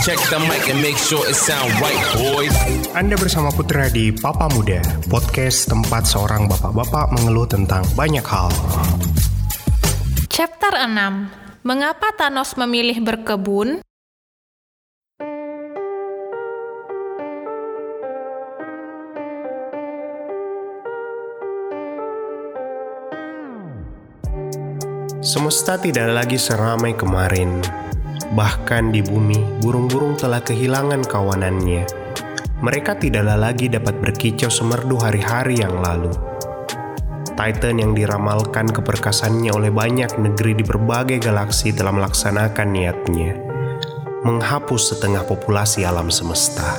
Check 0.00 0.16
the 0.32 0.40
mic 0.48 0.64
and 0.72 0.80
make 0.80 0.96
sure 0.96 1.20
it 1.28 1.36
sound 1.36 1.68
right, 1.76 2.00
boys. 2.16 2.56
Anda 2.96 3.20
bersama 3.20 3.52
Putra 3.52 3.92
di 3.92 4.08
Papa 4.08 4.48
Muda, 4.48 4.80
podcast 5.12 5.68
tempat 5.68 6.08
seorang 6.08 6.48
bapak-bapak 6.48 7.12
mengeluh 7.20 7.44
tentang 7.44 7.84
banyak 7.92 8.24
hal. 8.24 8.48
Chapter 10.32 10.72
6 10.72 11.68
Mengapa 11.68 12.16
Thanos 12.16 12.56
memilih 12.56 12.96
berkebun? 13.04 13.84
Semesta 25.20 25.76
tidak 25.76 26.08
lagi 26.08 26.40
seramai 26.40 26.96
kemarin. 26.96 27.60
Bahkan 28.30 28.94
di 28.94 29.02
bumi, 29.02 29.58
burung-burung 29.58 30.14
telah 30.14 30.38
kehilangan 30.38 31.02
kawanannya. 31.02 31.82
Mereka 32.62 33.02
tidaklah 33.02 33.34
lagi 33.34 33.66
dapat 33.66 33.98
berkicau 33.98 34.46
semerdu 34.46 35.02
hari-hari 35.02 35.58
yang 35.58 35.82
lalu. 35.82 36.14
Titan 37.34 37.82
yang 37.82 37.90
diramalkan 37.90 38.70
keperkasannya 38.70 39.50
oleh 39.50 39.74
banyak 39.74 40.14
negeri 40.14 40.54
di 40.54 40.62
berbagai 40.62 41.18
galaksi 41.18 41.74
telah 41.74 41.90
melaksanakan 41.90 42.68
niatnya, 42.70 43.34
menghapus 44.22 44.94
setengah 44.94 45.26
populasi 45.26 45.82
alam 45.82 46.06
semesta. 46.06 46.78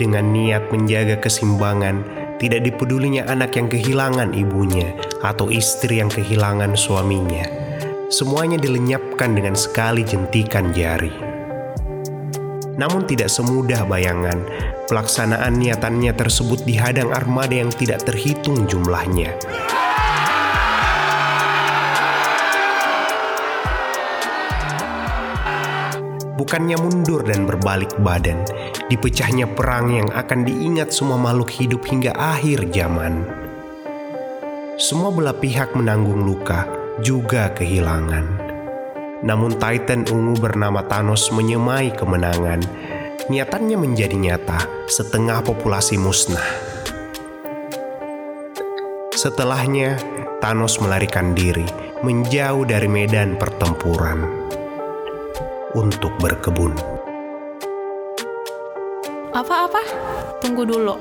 Dengan 0.00 0.32
niat 0.32 0.72
menjaga 0.72 1.20
keseimbangan, 1.20 2.00
tidak 2.40 2.64
dipedulinya 2.64 3.28
anak 3.28 3.60
yang 3.60 3.68
kehilangan 3.68 4.32
ibunya 4.32 4.96
atau 5.20 5.52
istri 5.52 6.00
yang 6.00 6.08
kehilangan 6.08 6.72
suaminya. 6.72 7.69
Semuanya 8.10 8.58
dilenyapkan 8.58 9.38
dengan 9.38 9.54
sekali 9.54 10.02
jentikan 10.02 10.74
jari. 10.74 11.14
Namun 12.74 13.06
tidak 13.06 13.30
semudah 13.30 13.86
bayangan, 13.86 14.34
pelaksanaan 14.90 15.54
niatannya 15.54 16.10
tersebut 16.18 16.66
dihadang 16.66 17.14
armada 17.14 17.54
yang 17.54 17.70
tidak 17.70 18.02
terhitung 18.02 18.66
jumlahnya. 18.66 19.30
Bukannya 26.34 26.82
mundur 26.82 27.22
dan 27.22 27.46
berbalik 27.46 27.94
badan, 28.02 28.42
dipecahnya 28.90 29.46
perang 29.46 29.86
yang 29.94 30.10
akan 30.10 30.42
diingat 30.42 30.90
semua 30.90 31.14
makhluk 31.14 31.54
hidup 31.54 31.86
hingga 31.86 32.10
akhir 32.18 32.74
zaman. 32.74 33.22
Semua 34.82 35.14
belah 35.14 35.36
pihak 35.38 35.78
menanggung 35.78 36.26
luka, 36.26 36.79
juga 36.98 37.54
kehilangan. 37.54 38.50
Namun 39.22 39.54
Titan 39.60 40.08
ungu 40.10 40.34
bernama 40.34 40.82
Thanos 40.82 41.30
menyemai 41.30 41.94
kemenangan. 41.94 42.58
Niatannya 43.30 43.78
menjadi 43.78 44.16
nyata, 44.18 44.90
setengah 44.90 45.46
populasi 45.46 45.94
musnah. 45.94 46.42
Setelahnya, 49.14 50.00
Thanos 50.42 50.82
melarikan 50.82 51.36
diri, 51.36 51.68
menjauh 52.02 52.66
dari 52.66 52.88
medan 52.90 53.38
pertempuran 53.38 54.24
untuk 55.76 56.16
berkebun. 56.18 56.74
Apa-apa? 59.30 59.82
Tunggu 60.42 60.66
dulu. 60.66 60.96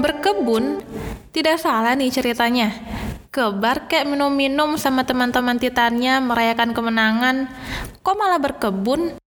Berkebun? 0.00 0.82
Tidak 1.30 1.54
salah 1.60 1.94
nih 1.94 2.10
ceritanya. 2.10 2.89
Kebar 3.30 3.86
kayak 3.86 4.10
minum-minum 4.10 4.74
sama 4.74 5.06
teman-teman 5.06 5.54
titannya 5.54 6.18
merayakan 6.18 6.74
kemenangan. 6.74 7.46
Kok 8.02 8.16
malah 8.18 8.42
berkebun? 8.42 9.22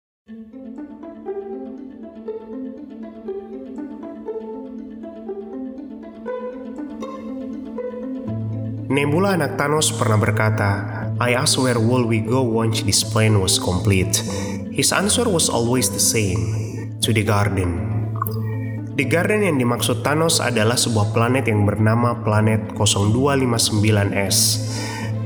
Nebula 8.87 9.35
anak 9.35 9.59
Thanos 9.59 9.91
pernah 9.91 10.15
berkata, 10.23 10.71
I 11.19 11.35
asked 11.35 11.59
where 11.59 11.83
will 11.83 12.07
we 12.07 12.23
go 12.23 12.47
once 12.47 12.87
this 12.87 13.03
plan 13.03 13.43
was 13.43 13.59
complete. 13.59 14.23
His 14.71 14.95
answer 14.95 15.27
was 15.27 15.51
always 15.51 15.91
the 15.91 15.99
same, 15.99 16.39
to 17.03 17.11
the 17.11 17.27
garden. 17.27 17.88
The 18.99 19.07
Garden 19.07 19.47
yang 19.47 19.63
dimaksud 19.63 20.03
Thanos 20.03 20.43
adalah 20.43 20.75
sebuah 20.75 21.15
planet 21.15 21.47
yang 21.47 21.63
bernama 21.63 22.19
planet 22.19 22.75
0259S, 22.75 24.39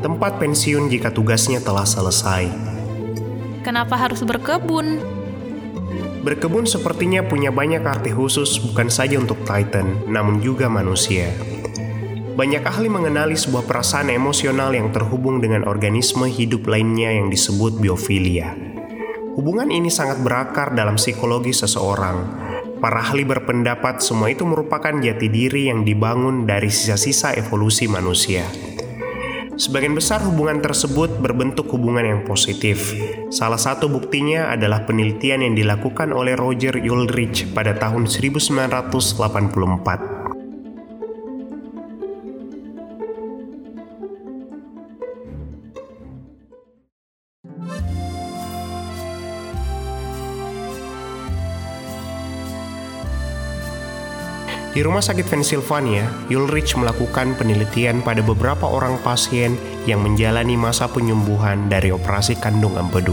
tempat 0.05 0.37
pensiun 0.37 0.93
jika 0.93 1.09
tugasnya 1.09 1.57
telah 1.65 1.89
selesai. 1.89 2.53
Kenapa 3.65 3.97
harus 3.97 4.21
berkebun? 4.29 5.01
Berkebun 6.21 6.69
sepertinya 6.69 7.25
punya 7.25 7.49
banyak 7.49 7.81
arti 7.81 8.13
khusus 8.13 8.61
bukan 8.61 8.93
saja 8.93 9.17
untuk 9.17 9.41
Titan, 9.49 10.05
namun 10.05 10.45
juga 10.45 10.69
manusia. 10.69 11.33
Banyak 12.37 12.69
ahli 12.69 12.93
mengenali 12.93 13.41
sebuah 13.41 13.65
perasaan 13.65 14.13
emosional 14.13 14.77
yang 14.77 14.93
terhubung 14.93 15.41
dengan 15.41 15.65
organisme 15.65 16.29
hidup 16.29 16.69
lainnya 16.69 17.09
yang 17.09 17.33
disebut 17.33 17.81
biofilia. 17.81 18.53
Hubungan 19.33 19.73
ini 19.73 19.89
sangat 19.89 20.21
berakar 20.21 20.77
dalam 20.77 21.01
psikologi 21.01 21.57
seseorang, 21.57 22.52
Para 22.83 22.99
ahli 22.99 23.23
berpendapat 23.23 24.03
semua 24.03 24.35
itu 24.35 24.43
merupakan 24.43 24.91
jati 24.91 25.31
diri 25.31 25.71
yang 25.71 25.87
dibangun 25.87 26.51
dari 26.51 26.67
sisa-sisa 26.67 27.31
evolusi 27.39 27.87
manusia. 27.87 28.43
Sebagian 29.55 29.95
besar 29.95 30.19
hubungan 30.27 30.59
tersebut 30.59 31.23
berbentuk 31.23 31.71
hubungan 31.71 32.03
yang 32.03 32.21
positif. 32.27 32.91
Salah 33.31 33.63
satu 33.63 33.87
buktinya 33.87 34.51
adalah 34.51 34.83
penelitian 34.83 35.47
yang 35.47 35.55
dilakukan 35.55 36.11
oleh 36.11 36.35
Roger 36.35 36.75
Ulrich 36.83 37.55
pada 37.55 37.79
tahun 37.79 38.11
1984. 38.11 40.12
Di 54.73 54.81
Rumah 54.81 55.05
Sakit 55.05 55.29
Pennsylvania, 55.29 56.09
Ulrich 56.33 56.81
melakukan 56.81 57.37
penelitian 57.37 58.01
pada 58.01 58.25
beberapa 58.25 58.65
orang 58.65 58.97
pasien 59.05 59.61
yang 59.85 60.01
menjalani 60.01 60.57
masa 60.57 60.89
penyembuhan 60.89 61.69
dari 61.69 61.93
operasi 61.93 62.41
kandung 62.41 62.81
empedu. 62.81 63.13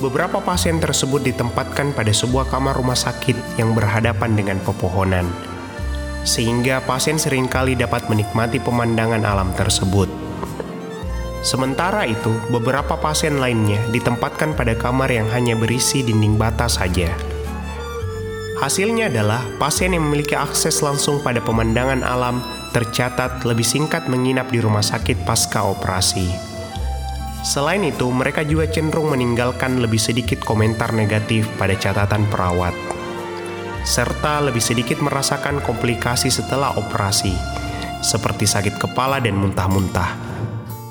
Beberapa 0.00 0.40
pasien 0.40 0.80
tersebut 0.80 1.20
ditempatkan 1.20 1.92
pada 1.92 2.08
sebuah 2.16 2.48
kamar 2.48 2.80
rumah 2.80 2.96
sakit 2.96 3.60
yang 3.60 3.76
berhadapan 3.76 4.32
dengan 4.32 4.56
pepohonan, 4.64 5.28
sehingga 6.24 6.80
pasien 6.80 7.20
sering 7.20 7.44
kali 7.44 7.76
dapat 7.76 8.08
menikmati 8.08 8.56
pemandangan 8.56 9.20
alam 9.20 9.52
tersebut. 9.52 10.08
Sementara 11.44 12.08
itu, 12.08 12.32
beberapa 12.48 12.96
pasien 12.96 13.36
lainnya 13.36 13.84
ditempatkan 13.92 14.56
pada 14.56 14.72
kamar 14.80 15.12
yang 15.12 15.28
hanya 15.28 15.52
berisi 15.60 16.00
dinding 16.00 16.40
bata 16.40 16.72
saja. 16.72 17.12
Hasilnya 18.60 19.08
adalah 19.08 19.40
pasien 19.56 19.96
yang 19.96 20.04
memiliki 20.04 20.36
akses 20.36 20.84
langsung 20.84 21.24
pada 21.24 21.40
pemandangan 21.40 22.04
alam 22.04 22.44
tercatat 22.76 23.40
lebih 23.48 23.64
singkat 23.64 24.04
menginap 24.04 24.52
di 24.52 24.60
rumah 24.60 24.84
sakit 24.84 25.24
pasca 25.24 25.64
operasi. 25.64 26.28
Selain 27.40 27.80
itu, 27.80 28.04
mereka 28.12 28.44
juga 28.44 28.68
cenderung 28.68 29.16
meninggalkan 29.16 29.80
lebih 29.80 29.96
sedikit 29.96 30.44
komentar 30.44 30.92
negatif 30.92 31.48
pada 31.56 31.72
catatan 31.72 32.28
perawat, 32.28 32.76
serta 33.88 34.44
lebih 34.44 34.60
sedikit 34.60 35.00
merasakan 35.00 35.64
komplikasi 35.64 36.28
setelah 36.28 36.76
operasi, 36.76 37.32
seperti 38.04 38.44
sakit 38.44 38.76
kepala 38.76 39.24
dan 39.24 39.40
muntah-muntah. 39.40 40.20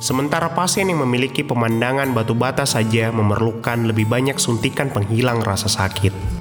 Sementara 0.01 0.57
pasien 0.57 0.89
yang 0.89 1.05
memiliki 1.05 1.45
pemandangan 1.45 2.17
batu 2.17 2.33
bata 2.33 2.65
saja 2.65 3.13
memerlukan 3.13 3.85
lebih 3.85 4.09
banyak 4.09 4.41
suntikan 4.41 4.89
penghilang 4.89 5.45
rasa 5.45 5.69
sakit. 5.69 6.38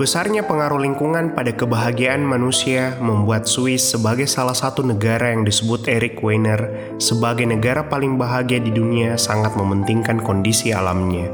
Besarnya 0.00 0.48
pengaruh 0.48 0.80
lingkungan 0.80 1.36
pada 1.36 1.52
kebahagiaan 1.52 2.24
manusia 2.24 2.96
membuat 3.04 3.44
Swiss 3.44 3.92
sebagai 3.92 4.24
salah 4.24 4.56
satu 4.56 4.80
negara 4.80 5.28
yang 5.28 5.44
disebut 5.44 5.84
Eric 5.92 6.24
Weiner 6.24 6.96
sebagai 6.96 7.44
negara 7.44 7.84
paling 7.84 8.16
bahagia 8.16 8.64
di 8.64 8.72
dunia 8.72 9.20
sangat 9.20 9.52
mementingkan 9.60 10.24
kondisi 10.24 10.72
alamnya. 10.72 11.28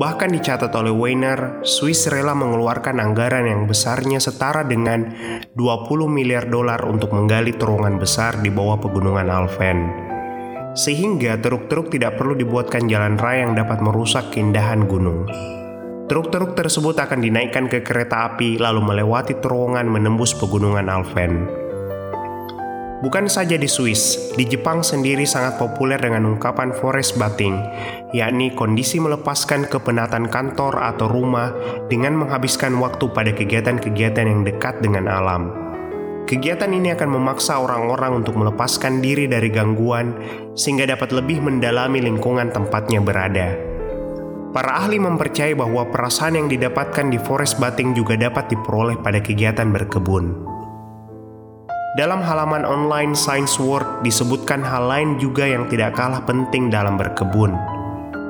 Bahkan 0.00 0.32
dicatat 0.32 0.72
oleh 0.80 0.96
Weiner, 0.96 1.60
Swiss 1.60 2.08
rela 2.08 2.32
mengeluarkan 2.32 3.04
anggaran 3.04 3.44
yang 3.44 3.68
besarnya 3.68 4.16
setara 4.16 4.64
dengan 4.64 5.12
20 5.52 6.08
miliar 6.08 6.48
dolar 6.48 6.80
untuk 6.88 7.12
menggali 7.12 7.52
terowongan 7.52 8.00
besar 8.00 8.40
di 8.40 8.48
bawah 8.48 8.80
pegunungan 8.80 9.28
Alpen. 9.28 10.08
sehingga 10.78 11.34
truk-truk 11.42 11.90
tidak 11.90 12.16
perlu 12.16 12.38
dibuatkan 12.38 12.86
jalan 12.86 13.18
raya 13.18 13.50
yang 13.50 13.58
dapat 13.58 13.82
merusak 13.82 14.30
keindahan 14.30 14.86
gunung. 14.86 15.26
Truk-truk 16.08 16.56
tersebut 16.56 16.96
akan 16.96 17.20
dinaikkan 17.20 17.68
ke 17.68 17.84
kereta 17.84 18.32
api 18.32 18.56
lalu 18.56 18.80
melewati 18.80 19.36
terowongan 19.44 19.84
menembus 19.92 20.32
pegunungan 20.32 20.88
Alpen. 20.88 21.44
Bukan 23.04 23.28
saja 23.28 23.60
di 23.60 23.68
Swiss, 23.68 24.32
di 24.32 24.48
Jepang 24.48 24.80
sendiri 24.80 25.28
sangat 25.28 25.60
populer 25.60 26.00
dengan 26.00 26.24
ungkapan 26.24 26.72
forest 26.72 27.20
bathing, 27.20 27.60
yakni 28.16 28.48
kondisi 28.56 28.96
melepaskan 28.96 29.68
kepenatan 29.68 30.32
kantor 30.32 30.80
atau 30.80 31.12
rumah 31.12 31.52
dengan 31.92 32.16
menghabiskan 32.16 32.72
waktu 32.80 33.04
pada 33.12 33.36
kegiatan-kegiatan 33.36 34.32
yang 34.32 34.48
dekat 34.48 34.80
dengan 34.80 35.12
alam. 35.12 35.52
Kegiatan 36.24 36.72
ini 36.72 36.88
akan 36.96 37.20
memaksa 37.20 37.60
orang-orang 37.60 38.24
untuk 38.24 38.32
melepaskan 38.40 39.04
diri 39.04 39.28
dari 39.28 39.52
gangguan 39.52 40.16
sehingga 40.56 40.88
dapat 40.88 41.12
lebih 41.12 41.44
mendalami 41.44 42.00
lingkungan 42.00 42.48
tempatnya 42.48 43.04
berada. 43.04 43.67
Para 44.48 44.80
ahli 44.80 44.96
mempercayai 44.96 45.52
bahwa 45.52 45.84
perasaan 45.92 46.40
yang 46.40 46.48
didapatkan 46.48 47.12
di 47.12 47.20
forest 47.20 47.60
bathing 47.60 47.92
juga 47.92 48.16
dapat 48.16 48.48
diperoleh 48.48 48.96
pada 48.96 49.20
kegiatan 49.20 49.68
berkebun. 49.68 50.32
Dalam 52.00 52.24
halaman 52.24 52.64
online 52.64 53.12
Science 53.12 53.60
World 53.60 54.00
disebutkan 54.00 54.64
hal 54.64 54.88
lain 54.88 55.20
juga 55.20 55.44
yang 55.44 55.68
tidak 55.68 55.98
kalah 56.00 56.24
penting 56.24 56.72
dalam 56.72 56.96
berkebun, 56.96 57.52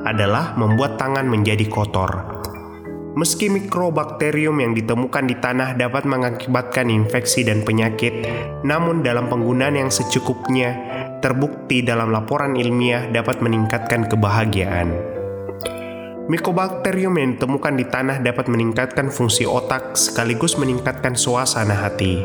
adalah 0.08 0.58
membuat 0.58 0.98
tangan 0.98 1.28
menjadi 1.28 1.68
kotor. 1.70 2.40
Meski 3.18 3.50
mikrobakterium 3.50 4.58
yang 4.62 4.72
ditemukan 4.78 5.26
di 5.26 5.36
tanah 5.38 5.74
dapat 5.78 6.06
mengakibatkan 6.06 6.86
infeksi 6.86 7.46
dan 7.46 7.62
penyakit, 7.62 8.26
namun 8.66 9.06
dalam 9.06 9.30
penggunaan 9.30 9.74
yang 9.74 9.90
secukupnya, 9.90 10.74
terbukti 11.22 11.82
dalam 11.82 12.10
laporan 12.10 12.54
ilmiah 12.58 13.10
dapat 13.10 13.42
meningkatkan 13.42 14.06
kebahagiaan. 14.06 15.17
Mikrobakterium 16.28 17.16
yang 17.16 17.40
ditemukan 17.40 17.74
di 17.80 17.88
tanah 17.88 18.20
dapat 18.20 18.52
meningkatkan 18.52 19.08
fungsi 19.08 19.48
otak 19.48 19.96
sekaligus 19.96 20.60
meningkatkan 20.60 21.16
suasana 21.16 21.72
hati. 21.72 22.20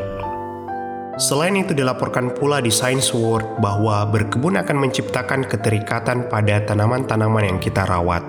Selain 1.16 1.56
itu 1.56 1.72
dilaporkan 1.72 2.36
pula 2.36 2.60
di 2.60 2.68
Science 2.68 3.16
World 3.16 3.64
bahwa 3.64 4.04
berkebun 4.12 4.60
akan 4.60 4.76
menciptakan 4.76 5.48
keterikatan 5.48 6.28
pada 6.28 6.60
tanaman-tanaman 6.68 7.56
yang 7.56 7.58
kita 7.64 7.88
rawat. 7.88 8.20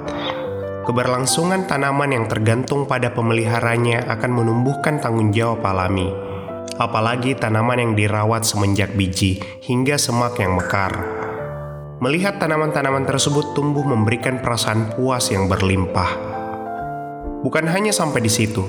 Keberlangsungan 0.87 1.67
tanaman 1.67 2.23
yang 2.23 2.25
tergantung 2.31 2.87
pada 2.87 3.11
pemeliharanya 3.11 4.07
akan 4.07 4.31
menumbuhkan 4.31 5.03
tanggung 5.03 5.35
jawab 5.35 5.59
alami. 5.59 6.07
Apalagi 6.79 7.35
tanaman 7.35 7.83
yang 7.83 7.93
dirawat 7.99 8.47
semenjak 8.47 8.95
biji 8.95 9.43
hingga 9.59 9.99
semak 9.99 10.39
yang 10.39 10.55
mekar. 10.55 11.14
Melihat 12.03 12.43
tanaman-tanaman 12.43 13.07
tersebut 13.07 13.55
tumbuh 13.55 13.87
memberikan 13.87 14.43
perasaan 14.43 14.91
puas 14.91 15.31
yang 15.31 15.47
berlimpah. 15.47 16.11
Bukan 17.39 17.71
hanya 17.71 17.95
sampai 17.95 18.19
di 18.19 18.27
situ. 18.27 18.67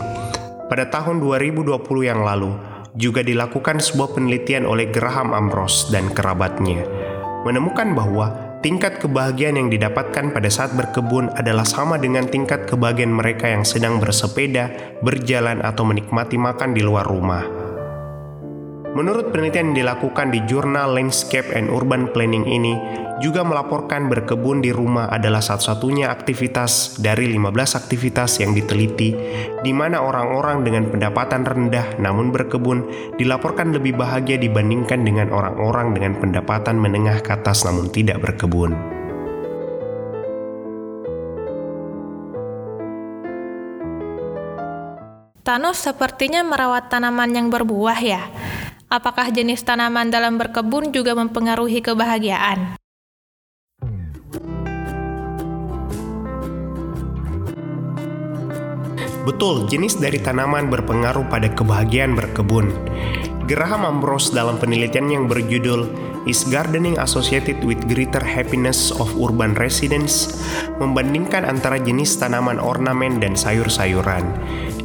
Pada 0.71 0.87
tahun 0.87 1.19
2020 1.19 1.75
yang 2.07 2.23
lalu, 2.23 2.55
juga 2.95 3.27
dilakukan 3.27 3.83
sebuah 3.83 4.15
penelitian 4.15 4.63
oleh 4.63 4.95
Graham 4.95 5.35
Ambrose 5.35 5.91
dan 5.91 6.07
kerabatnya, 6.15 6.87
menemukan 7.43 7.99
bahwa 7.99 8.31
tingkat 8.63 9.03
kebahagiaan 9.03 9.59
yang 9.59 9.75
didapatkan 9.75 10.31
pada 10.31 10.47
saat 10.47 10.71
berkebun 10.79 11.27
adalah 11.35 11.67
sama 11.67 11.99
dengan 11.99 12.31
tingkat 12.31 12.71
kebahagiaan 12.71 13.11
mereka 13.11 13.51
yang 13.51 13.67
sedang 13.67 13.99
bersepeda, 13.99 14.71
berjalan, 15.03 15.67
atau 15.67 15.83
menikmati 15.83 16.39
makan 16.39 16.79
di 16.79 16.87
luar 16.87 17.11
rumah. 17.11 17.66
Menurut 18.97 19.29
penelitian 19.29 19.77
yang 19.77 19.85
dilakukan 19.85 20.33
di 20.33 20.41
jurnal 20.49 20.97
Landscape 20.97 21.53
and 21.53 21.69
Urban 21.69 22.09
Planning 22.17 22.49
ini, 22.49 22.81
juga 23.21 23.45
melaporkan 23.45 24.09
berkebun 24.09 24.65
di 24.65 24.73
rumah 24.73 25.13
adalah 25.13 25.45
satu-satunya 25.45 26.09
aktivitas 26.09 26.97
dari 26.97 27.29
15 27.29 27.77
aktivitas 27.77 28.41
yang 28.41 28.57
diteliti 28.57 29.13
di 29.61 29.73
mana 29.77 30.01
orang-orang 30.01 30.65
dengan 30.65 30.89
pendapatan 30.89 31.45
rendah 31.45 32.01
namun 32.01 32.33
berkebun 32.33 32.89
dilaporkan 33.21 33.77
lebih 33.77 34.01
bahagia 34.01 34.41
dibandingkan 34.41 35.05
dengan 35.05 35.29
orang-orang 35.29 35.93
dengan 35.93 36.17
pendapatan 36.17 36.81
menengah 36.81 37.21
ke 37.21 37.37
atas 37.37 37.69
namun 37.69 37.93
tidak 37.93 38.25
berkebun. 38.25 38.73
Thanos 45.45 45.85
sepertinya 45.85 46.41
merawat 46.43 46.89
tanaman 46.89 47.33
yang 47.33 47.53
berbuah 47.53 48.01
ya. 48.01 48.25
Apakah 48.87 49.35
jenis 49.35 49.67
tanaman 49.67 50.15
dalam 50.15 50.39
berkebun 50.39 50.95
juga 50.95 51.11
mempengaruhi 51.19 51.83
kebahagiaan? 51.83 52.79
Betul, 59.27 59.67
jenis 59.67 59.99
dari 59.99 60.23
tanaman 60.23 60.71
berpengaruh 60.71 61.27
pada 61.27 61.51
kebahagiaan 61.51 62.15
berkebun. 62.15 62.71
Graham 63.51 63.83
Ambrose 63.83 64.31
dalam 64.31 64.55
penelitian 64.55 65.11
yang 65.11 65.25
berjudul 65.27 65.91
Is 66.31 66.47
Gardening 66.47 66.95
Associated 67.03 67.67
with 67.67 67.83
Greater 67.91 68.23
Happiness 68.23 68.95
of 68.95 69.11
Urban 69.19 69.59
Residents 69.59 70.39
membandingkan 70.79 71.43
antara 71.43 71.83
jenis 71.83 72.15
tanaman 72.23 72.63
ornamen 72.63 73.19
dan 73.19 73.35
sayur-sayuran. 73.35 74.23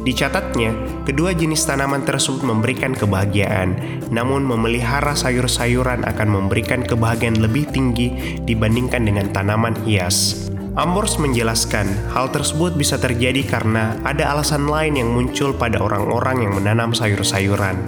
Dicatatnya, 0.02 0.74
kedua 1.06 1.30
jenis 1.30 1.62
tanaman 1.62 2.02
tersebut 2.02 2.42
memberikan 2.42 2.90
kebahagiaan, 2.90 3.78
namun 4.10 4.42
memelihara 4.42 5.14
sayur-sayuran 5.14 6.02
akan 6.02 6.28
memberikan 6.28 6.82
kebahagiaan 6.82 7.38
lebih 7.38 7.70
tinggi 7.70 8.42
dibandingkan 8.42 9.06
dengan 9.06 9.30
tanaman 9.30 9.78
hias. 9.86 10.50
Ambors 10.74 11.22
menjelaskan 11.22 11.86
hal 12.10 12.34
tersebut 12.34 12.74
bisa 12.74 12.98
terjadi 12.98 13.46
karena 13.46 13.94
ada 14.02 14.34
alasan 14.34 14.66
lain 14.66 14.98
yang 14.98 15.12
muncul 15.12 15.54
pada 15.54 15.78
orang-orang 15.78 16.48
yang 16.48 16.52
menanam 16.58 16.90
sayur-sayuran, 16.90 17.78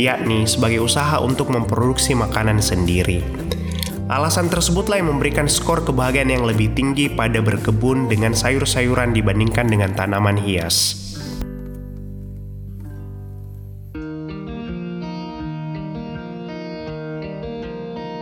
yakni 0.00 0.48
sebagai 0.48 0.80
usaha 0.80 1.20
untuk 1.20 1.52
memproduksi 1.52 2.16
makanan 2.16 2.64
sendiri. 2.64 3.20
Alasan 4.08 4.48
tersebutlah 4.48 5.04
yang 5.04 5.12
memberikan 5.12 5.44
skor 5.50 5.84
kebahagiaan 5.84 6.32
yang 6.32 6.48
lebih 6.48 6.72
tinggi 6.72 7.12
pada 7.12 7.44
berkebun 7.44 8.08
dengan 8.08 8.32
sayur-sayuran 8.32 9.12
dibandingkan 9.12 9.68
dengan 9.68 9.92
tanaman 9.92 10.40
hias. 10.40 11.07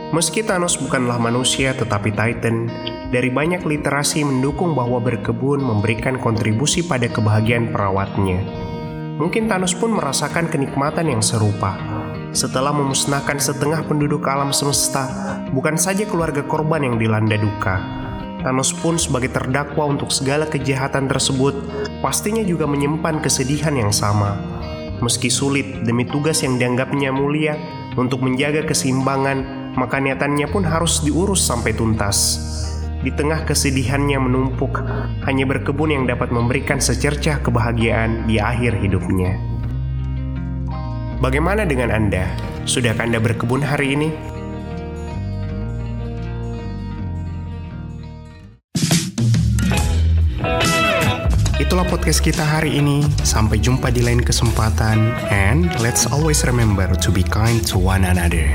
Meski 0.07 0.39
Thanos 0.39 0.79
bukanlah 0.79 1.19
manusia 1.19 1.75
tetapi 1.75 2.15
Titan, 2.15 2.71
dari 3.11 3.27
banyak 3.27 3.67
literasi 3.67 4.23
mendukung 4.23 4.71
bahwa 4.71 5.03
berkebun 5.03 5.59
memberikan 5.59 6.15
kontribusi 6.15 6.79
pada 6.79 7.11
kebahagiaan 7.11 7.75
perawatnya. 7.75 8.39
Mungkin 9.19 9.51
Thanos 9.51 9.75
pun 9.75 9.91
merasakan 9.99 10.47
kenikmatan 10.47 11.11
yang 11.11 11.19
serupa. 11.19 11.75
Setelah 12.31 12.71
memusnahkan 12.71 13.35
setengah 13.35 13.83
penduduk 13.83 14.23
alam 14.31 14.55
semesta, 14.55 15.11
bukan 15.51 15.75
saja 15.75 16.07
keluarga 16.07 16.39
korban 16.39 16.87
yang 16.87 16.95
dilanda 16.95 17.35
duka. 17.35 17.75
Thanos 18.47 18.71
pun 18.79 18.95
sebagai 18.95 19.35
terdakwa 19.35 19.91
untuk 19.91 20.15
segala 20.15 20.47
kejahatan 20.47 21.11
tersebut, 21.11 21.51
pastinya 21.99 22.47
juga 22.47 22.63
menyimpan 22.63 23.19
kesedihan 23.19 23.75
yang 23.75 23.91
sama. 23.91 24.39
Meski 25.03 25.27
sulit 25.27 25.83
demi 25.83 26.07
tugas 26.07 26.47
yang 26.47 26.55
dianggapnya 26.55 27.11
mulia 27.11 27.59
untuk 27.97 28.21
menjaga 28.21 28.63
keseimbangan 28.63 29.56
maka 29.77 30.01
niatannya 30.01 30.49
pun 30.49 30.65
harus 30.65 31.05
diurus 31.05 31.45
sampai 31.45 31.77
tuntas. 31.77 32.41
Di 33.05 33.13
tengah 33.13 33.45
kesedihannya 33.45 34.17
menumpuk, 34.17 34.81
hanya 35.23 35.45
berkebun 35.45 35.93
yang 35.93 36.03
dapat 36.09 36.33
memberikan 36.33 36.81
secercah 36.81 37.39
kebahagiaan 37.45 38.25
di 38.25 38.41
akhir 38.41 38.73
hidupnya. 38.81 39.37
Bagaimana 41.21 41.63
dengan 41.63 41.93
Anda? 41.93 42.25
Sudah 42.65 42.97
Anda 42.97 43.21
berkebun 43.21 43.61
hari 43.61 43.93
ini? 43.93 44.09
Itulah 51.61 51.85
podcast 51.89 52.25
kita 52.25 52.41
hari 52.41 52.81
ini. 52.81 53.05
Sampai 53.21 53.61
jumpa 53.61 53.93
di 53.93 54.01
lain 54.01 54.25
kesempatan. 54.25 55.13
And 55.29 55.69
let's 55.81 56.09
always 56.09 56.41
remember 56.45 56.89
to 56.97 57.09
be 57.13 57.21
kind 57.21 57.61
to 57.69 57.77
one 57.77 58.07
another. 58.07 58.47